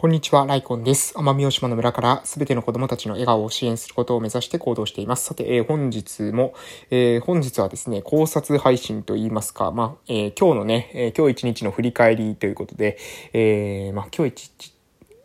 [0.00, 1.12] こんにちは、ライコンです。
[1.16, 5.24] 奄美大島の村からすべての子供たちの笑顔を支援することを目指して行動しています。
[5.24, 6.54] さて、えー、本日も、
[6.92, 12.96] えー、本日はですね、考察配信といいますか、まあ、えー、今日のね、え今日一日の振り返りということで、
[13.32, 14.78] えまあ、今日一日、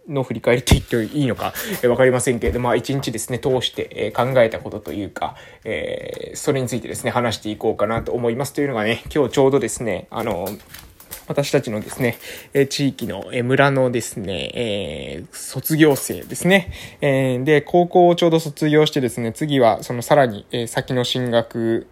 [0.10, 8.54] の振り返りって言っていいのか、えー、わかりませんけれども、まあ、一日ですね、通して、えー、考えたことというか、えー、それについてですね、話していこうかなと思います。
[8.54, 10.50] というのがね、今日ちょうどですね、あの、
[11.28, 12.18] 私たちのですね、
[12.54, 16.72] え地域の、え村のですね、えー、卒業生ですね。
[17.02, 21.88] えー、で、高校をちょうど卒業してですね、次はそのさらに、え先の進学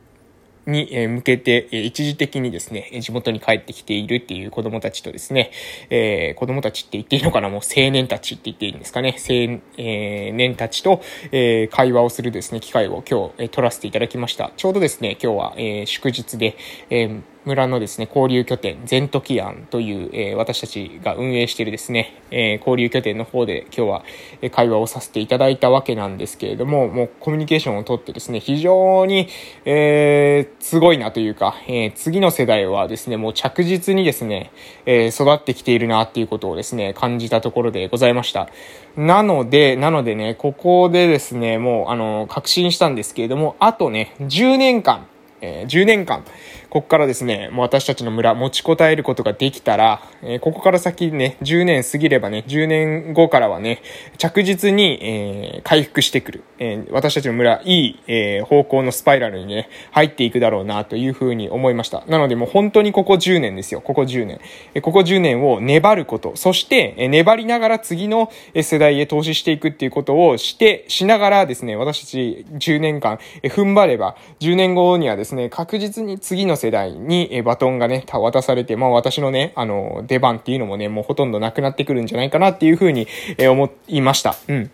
[0.68, 5.52] に向けて、一時的にですね、地元に帰ってきているっていう子供たちとですね、
[5.90, 7.50] えー、子供たちって言っていいのかな？
[7.50, 9.16] もう青年たちって言っていいんですかね？
[9.18, 11.02] 青、え年たちと、
[11.32, 14.52] えー、会話をするですね、機会を今日、えー、取らせていただきました。
[14.56, 16.58] ちょうどですね、今日は、えー、祝日で、
[16.90, 24.04] えー村のですね、交流拠点、ゼントキアンという、えー、私たちが運営しているですね、えー、交流拠点の方で今日は、
[24.44, 29.28] え会話をさせていただいたわけなんですけれども、もうコミュニケーションをとってですね、非常に、
[29.66, 34.52] えー、すごいなというか、えー、次の世代はですね、もう着実にですね、
[34.86, 38.50] えー、育ってきているなっていうことをですね、感じたところでございました。
[38.96, 45.08] なので、なのでね、ここでですね、もう、あの、確信したんですけれども、あとね、10年間、
[45.42, 46.24] えー、10年間、
[46.72, 53.82] ここからですね、もう私たちの村持ちこたえることができたら、えー、ここから先ね、10年過ぎればね、10年後からはね、
[54.18, 56.44] 着実に、えー、回復してくる。
[56.60, 62.06] えー、私たちの村、いい、え、方向のスパイラルにね、入っていくだろうな、というふうに思いました。
[62.08, 63.82] なのでもう本当にここ10年ですよ。
[63.82, 64.40] ここ10年。
[64.74, 66.38] え、ここ10年を粘ること。
[66.38, 84.36] そして、え、粘りながら次の世代へ投資していくっていうことをして、しながらですね、私たち10年間、え、踏ん張れば、10年後にはですね、確実に次の世代にバトンがね、渡されて、まあ私のね、あの、出番っていうのもね、もうほとんどなくなってくるんじゃないかなっていうふうに、え思いました。
[84.48, 84.72] うん。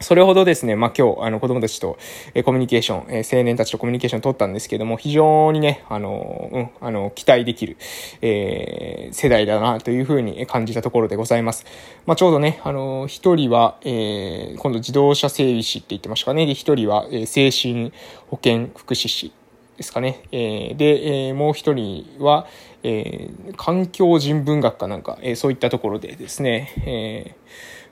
[0.00, 1.96] それほどですね、まあ、今日、あの、子供たちと、
[2.34, 7.76] えコミュニケーション、え青年たちとコミュニケーションを取ったんですけども、非常にね、あの、うん、あの、期待できる、
[8.20, 11.64] えー、世代だな、というふうに感じたところでございます。
[12.04, 16.44] まあ、ちょうどね、あの、一人は、えー、今度自動車整備士って言ってましたかね。
[16.44, 17.92] で、一人は、え、精神
[18.28, 19.32] 保健福祉士
[19.76, 20.22] ですかね。
[20.32, 22.46] えー、で、えー、もう一人は、
[22.82, 27.34] えー、環境人文学かなんか、え、そういったところでですね、え、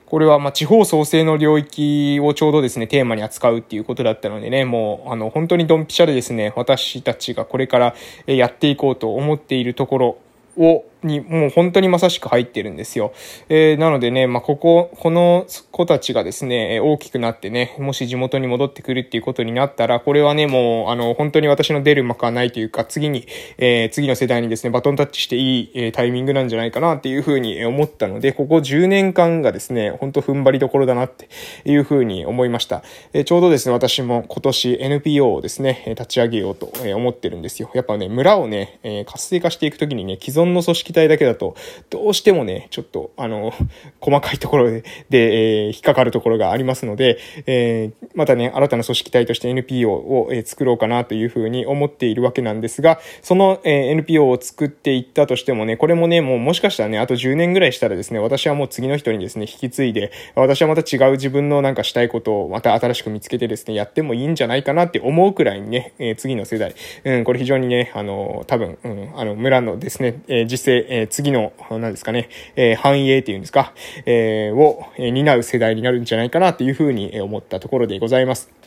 [0.05, 7.95] これはま地方創生の領域をちょうどですね、テーマに扱うっていうことだったのでね、もう、あの、本当にドンピシャでですね、私たちがこれから
[8.27, 10.17] やっていこうと思っているところ
[10.57, 13.13] を、にもう本当にまさしく入ってるんですよ。
[13.49, 23.27] えー、なのでね、まあ、ここ、この子たちがですね、大きくなってね、もし地元に戻ってくるっていうことになったら、これはね、もう、あの、本当に私の出る幕はないというか、次に、
[23.57, 31.29] えー、次の世代にですね、バトンタッチしていい、えー、タイミングなんじゃないかなっていうふうに思ったので、ここ10年間がですね、本当踏ん張りどころだなって
[31.65, 32.83] いうふうに思いました。
[33.13, 37.69] えー、ちょうどですね、私も今年 NPO をですね、立ち上げようと思ってるんですよ。
[37.73, 41.55] やっぱね、村をね、えー、活性化していくときにね、既存の組織体だけだと、
[41.89, 43.53] どうしてもね、ちょっと、あの、
[43.99, 73.73] 細かいところで、で、えー、引っかかるところがありますので、えー、またね、新たな組織体として NPO を、えー、作ろうかなというふうに思っているわけなんですが、その、え、NPO を作っていったとしてもね、これもね、もうもしかしたらね、あと10年ぐらいしたらですね、私はもう次の人にですね、引き継いで、私はまた違う自分のなんかしたいことをまた新しく見つけてですね、やってもいいんじゃないかなって思うくらいにね、え、次の世代、うん、これ非常にね、あの、多分、うん、あの、村のですね、えー、実で、え、次の、何ですかね、え、繁栄っていうんですか、
[74.05, 78.64] え、を、担う世代になるんじゃないかなっていうふうに思ったところでございます。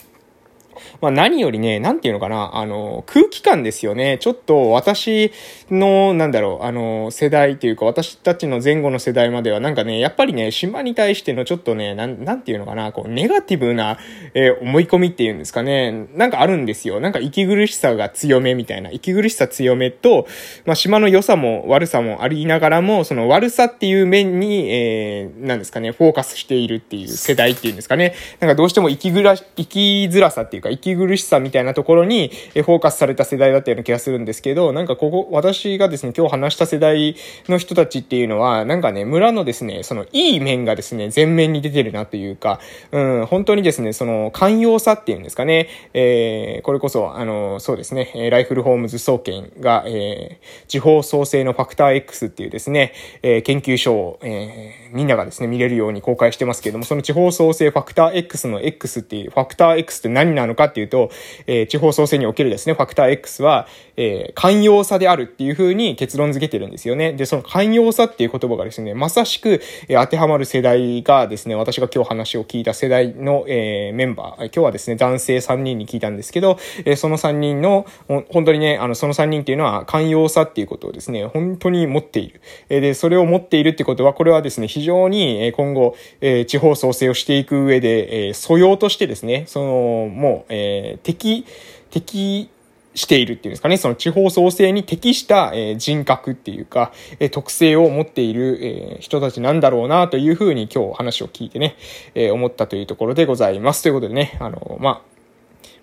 [1.01, 4.19] まあ何よりね、なんていうのかな、あの、空気感ですよね。
[4.21, 5.33] ちょっと私
[5.71, 13.99] の、なんだろう、あの、世代というか、私たちの前後の世代まではなんかね、やっぱりね、島に対してのちょっとね、なん、なんていうのかな、こう、ネガティブな、
[14.35, 17.01] えー、思い込みっていうんですかね、なんかあるんですよ。
[17.01, 18.91] なんか息苦しさが強めみたいな。
[18.91, 20.27] 息苦しさ強めと、
[20.65, 28.15] まあ島の良さも悪さもありながらも、その悪さっていう面に、えー、なんですかね、フォーカスしているっていう世代っていうんですかね。
[28.41, 37.17] なんかどうしても生きぐら、生きづらさっていうか、息苦しさみたいなところに、フォーカスされた世代だったような気がするんですけど、なんかここ、私がですね、今日話した世代
[37.49, 42.61] の人たちっていうのは、なんかね、村のですね、そのいい面がですね、前面に出てるなというか、
[42.93, 52.93] うん、本当にですね、その寛容さっていうんですかね、えー、これこそ、あの、そうですね、ライフルホームズ総研が、えー、地方創生のファクター X っていうですね、
[53.23, 61.11] えー、研究所を、えー、みんながですね、見れるように公開してますけども、その地方創生ファクター X の X っていう、ファクター X って何なのかっていうと、
[61.47, 63.67] えー、地方創生におけるですね、ファクター X は、
[63.97, 67.13] えー、寛容さであるっていう風に結論付けてるんですよね。
[67.13, 82.41] で、その寛容さっていう言葉がですね、まさしく、えー、当てはまる世代がですね、私が今日話を聞いた世代の、えー、メンバー、今日はですね、男性3人に聞いたんですけど、えー、その3人の、本当にね、あの、その3人っていうのは寛容さっていうことをですね、本当に持っている。
[82.69, 90.58] えー、で、それを持っているってことは、これはですね、非常に、今後、えー、地方創生をしていく上で、えー、素養としてですね、その、もう、え、
[91.03, 91.45] 敵、
[91.91, 92.51] 敵、
[92.99, 101.77] しているっていうんですかね、その地方創生に適した、え、人格っていうか、え、特性を持っている、え、人たちなんだろうなというふうに今日話を聞いてね、
[102.15, 103.83] え思ったというところでございます。
[103.83, 105.18] ということでね、あの、まあ、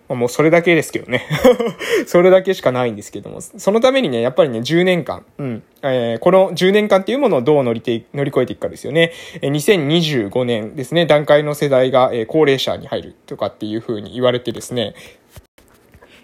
[0.08, 1.28] まあ、もうそれだけですけどね
[2.06, 9.12] それだけしかないんですけども、そのためにね、やっぱりね、10年間、うん、えー、この10年間っていうものをどう乗りて、乗り越えていくかですよね。
[9.42, 14.94] えー、2025年ですね、段階の世代が、えー、高齢者に入るとかっていうふうに言われてですね、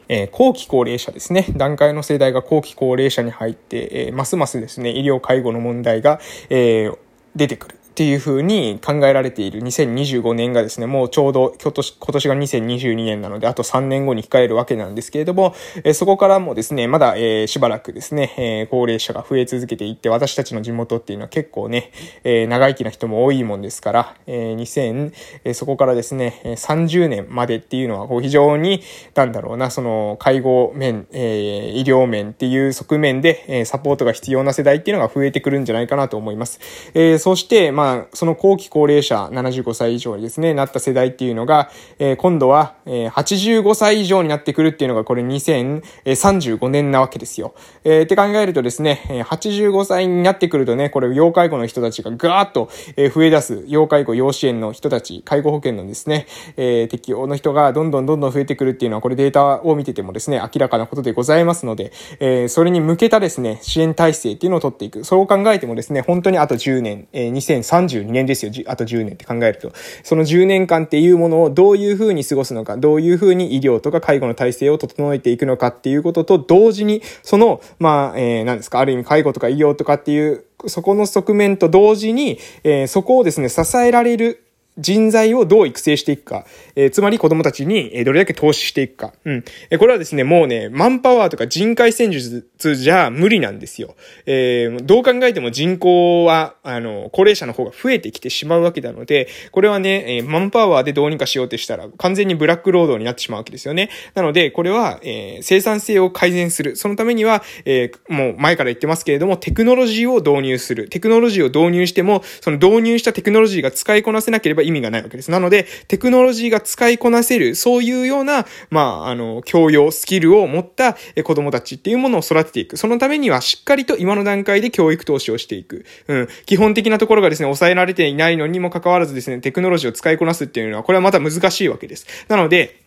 [0.10, 1.46] え、後期高齢者ですね。
[1.56, 6.20] 段階の世代が後期高齢者に入って、えー、ますますですね、医療介護の問題が、
[6.50, 6.98] えー、
[7.36, 7.76] 出てくる。
[7.92, 15.54] っていうふうに考えられている2025年がですね、もうちょうど今年今年が2022年なので、あと3年後に控えるわけなんですけれども、
[15.84, 21.92] えそこからもですね、まだ、えー、しばらくですね、えー、高齢者が増え続けていって、私たちの地元っていうのは結構ね、
[22.24, 25.12] えー、長生きな人も多いもんですから、えー、2000、
[25.44, 28.82] えそこからですね、30年までっていうのはこう非常に、
[29.16, 36.62] なんだろうな、その介護面、え医療面っていう側面で、えサポートが必要な世代っていうのが増えてくるんじゃないかなと思います。
[36.96, 47.54] えそして、まあその後期高齢者75歳以上にですね、なった世代っていうのが、えー、今度は、えー、85歳以上になってくるっていうのがこれ2035年なわけですよ。
[47.84, 52.70] えー、って考えるとですね、85歳になってくるとね、これ要介護の人たちがガーッと
[53.14, 56.28] 増え出す、要介護、要支援の人たち、介護保険のですね、
[56.58, 65.04] えー、適用の人がどんどんどんどん増えてくるっていうのは、これデータを見ててもですね、明らかなことでございますので、えー、それに向けたですね、支援体制っていうのを取っていく。
[65.04, 67.30] そう考えてもですね、本当にあと10年、えー、
[67.72, 68.52] 32年ですよ。
[68.68, 69.72] あと10年って考えると。
[70.04, 84.44] その10年間っていうものをどういうふうに過ごすのか、どういうふうに医療とか介護の体制を整えていくのかっていうことと同時に、その、まあ、えー、何ですか、ある意味介護とか医療とかっていう、そこの側面と同時に、えー、そこをですね、支えられる
[84.78, 86.46] 人材をどう育成していくか。
[86.76, 89.14] えー、つまり子供たちに、えどれだけ投資していくか。
[89.26, 89.44] うん。
[89.70, 93.96] えこれはですね、もうね、マンパワーとか人海戦術じゃ無理なんですよ。
[94.26, 103.90] えー、どう考えても人口は、あの、高齢者の方が増えてきてしまうわけなので、これはね、えー、マンパワーでどうにかしようとしたら、完全にブラック労働になってしまうわけですよね。
[104.14, 106.76] なので、これは、えー、生産性を改善する。
[106.76, 110.88] そのためには、えー、もう前から言ってますけれども、テクノロジーを導入する。
[110.90, 115.32] テクノロジーを導入しても、その導入したテクノロジーが使いこなせなければ意味がないわけです。
[115.32, 122.78] なので、テクノロジーが使いこなせる、そういうような、まあ、あの、教養、スキルを持った子供たちっていうものを育てていく。
[122.78, 125.86] そのためにはしっかりと今の段階で教育投資をしていく。
[126.08, 126.28] うん。
[126.46, 132.08] 基本的なところがですね、抑えられていないのにもかかわらずですね、テクノロジーを使いこなすっていうのは、これはまた難しいわけです。
[132.28, 132.81] なので、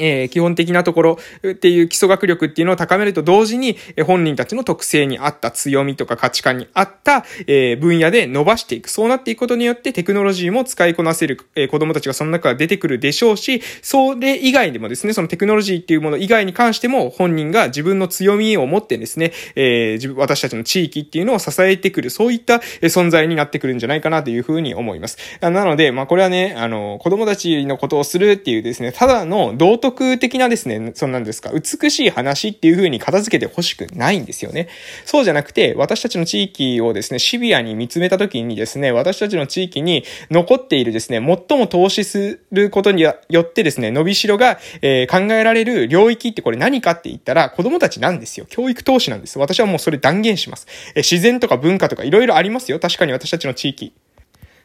[0.00, 8.88] えー、基本的なところっていう基礎学力っていうのを高めると同時に、えー、本人たちの特性に合った強みとか価値観に合った、えー、分野で伸ばしていく。
[8.88, 25.18] そうなっていくことによってテクノロジーも使いこなせる、えー、子供たちがその中から出てくるでしょうし、それ以外でもですね、そのテクノロジーっていうもの以外に関しても本人が自分の強みを持ってですね、えー、私たちの地域っていうのを支えてくる、そういった存在になってくるんじゃないかなというふうに思います。
[25.40, 34.68] なので、まあこれはね、あの、子供たちのことをするっていうですね、ただの道徳的なですね、そんなんですか、美しい話っていう風に片付けて欲しくないんですよね。
[35.04, 48.46] そうじゃなくて、私たちの地域をですね、シビアに見つめた時にですね、私たちの地域に残っているですね、最も投資することによってですね、伸びしろが、えー、考えられる領域ってこれ何かって言ったら、子供たちなんですよ。
[48.48, 49.38] 教育投資なんです。
[49.38, 50.66] 私はもうそれ断言します。
[50.94, 52.78] えー、自然とか文化とか色々ありますよ。
[52.78, 53.92] 確かに私たちの地域。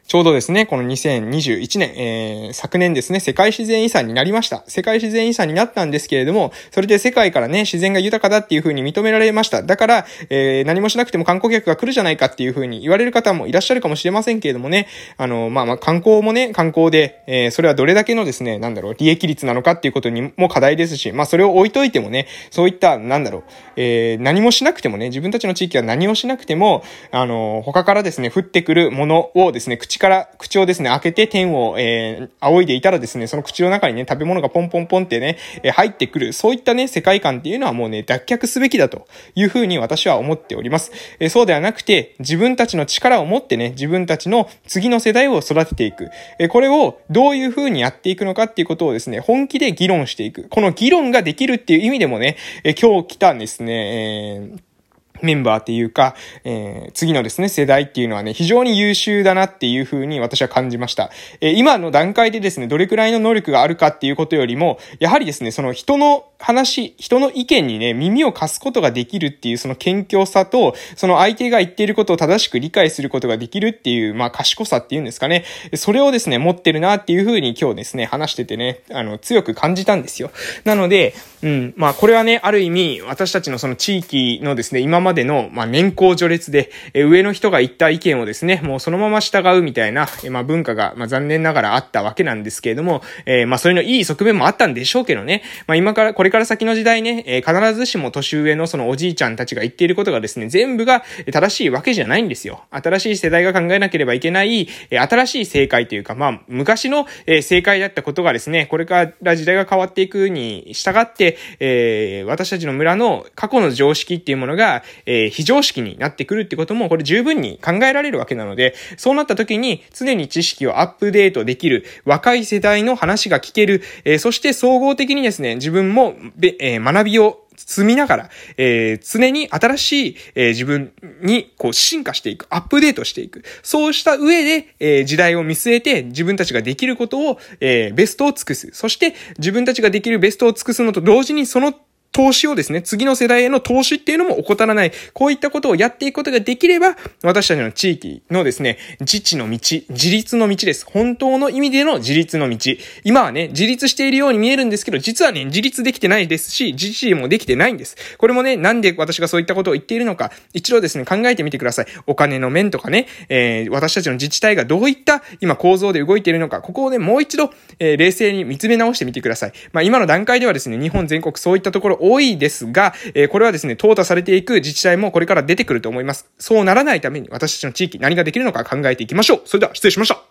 [0.06, 4.62] ちょうどですね、この2021年、えー、昨年ですね、世界自然遺産になりました。
[4.66, 9.62] 世界自然遺産になったんですけれども、それで世界からね、自然が豊かだっていう風に認められました。
[9.62, 23.42] だから、えー、何もしなくても観光客が来るじゃないかっていう風に言われる方もいらっしゃるかもしれませんけれどもね、あの、まあまあ、観光もね、観光で、えー、それはどれだけのですね、なんだろう、利益率なのかっていうことにも課題ですし、まあ、それを置いといてもね、そういった、なんだろう、
[23.76, 40.90] えー、何もしなくてもね、自分たちの地域は何をしなくても、あの、他からですね、降ってくるものをですね、口口から、口をですね、開けて天を、えー、仰いでいたらですね、その口の中にね、食べ物がポンポンポンってね、えー、入ってくる、そういったね、世界観っていうのはもうね、脱却すべきだというふうに私は思っております。
[41.20, 46.10] えー、そうではなくて、自分たちの力を持ってね、自分たちの次の世代を育てていく。
[46.38, 50.48] えー、これをどういうふうにやっていくのかっていうことをですね、本気で議論していく。
[50.48, 54.73] この議論ができるっていう意味でもね、え今日来たんですね、えー
[55.22, 61.10] メンバーっていうか、えー、次のですね、世代っていうのはね、非常に優秀だなっていうふうに私は感じました。
[61.40, 75.44] えー、今の段階でですね、どれくらいの能力があるかっていうことよりも、やはりですね、その人の話、人の意見にね、耳を貸すことができるっていうその謙虚さと、その相手が言っていることを正しく理解することができるっていう、まあ、賢さっていうんですかね。
[75.74, 80.30] それをですね、持ってるなっていうふうに今日ですね、話しててね、あの、強く感じたんですよ。
[80.64, 102.64] なので、うん、まあ、これはね、ある意味、私たちのその地域のですね、今までの、まあ、年功序列で、え上の人が言った意見をですね、もうそのまま従うみたいな、えまあ、文化が、まあ、残念ながらあったわけなんですけれども、えー、まあ、それのいい側面もあったんでしょうけどね、まあ、今から、これから先の時代ね、えー、必ずしも年上のそのおじいちゃんたちが言っていることがですね、全部が正しいわけじゃないんですよ。
[102.70, 133.44] 新しい世代が考えなければいけない、え新しい正解というか、まあ、昔の、え正解だったことがですね、これから時代が変わっていくに従って、えー、私たちの村の過去の常識っていうものが、えー、非常識になってくるってことも、これ十分に考えられるわけなので、そうなった時に常に知識をアップデートできる、若い世代の話が聞ける、えー、そして総合的にですね、自分も、えー、学びを積みながら、えー、常に新しい、えー、自分にこう進化していく、アップデートしていく。
[133.62, 138.70] そうした上で、えー、時代を見据えて自分たちができることを、えー、ベストを尽くす。
[138.72, 141.74] そして自分たちができるベストを尽くすのと同時にその
[142.14, 144.92] 投資をですね、次の世代への投資っていうのも怠らない。
[145.12, 149.58] こういったことをやっていくことができれば、私たちの地域のですね、自治の道、
[149.90, 150.86] 自立の道です。
[150.88, 152.56] 本当の意味での自立の道。
[153.02, 157.96] 今はね、自立しているように見えるんですけど、実はね、自立できてないですし、自治もできてないんです。
[158.16, 161.86] これもね、なんで私がそういったことを言っているのか、一度ですね、考えてみてください。
[162.06, 169.52] お金の面とかね、えー、私たちの自治体がどういった今構造で動いているのか、ここをね、もう一度、えー、冷静に見つめ直してみてください。
[169.72, 176.30] まあ今の段階ではですね、日本全国そういったところ多いですが、え、これはですね、淘汰されていく自治体もこれから出てくると思います。
[176.38, 179.42] そうならないために私たちの地域何ができるのか考えていきましょう。
[179.46, 180.18] それでは失礼しました。